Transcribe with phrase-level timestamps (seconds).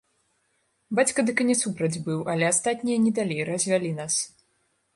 [0.99, 4.17] Бацька дык і не супраць быў, але астатнія не далі, развялі нас.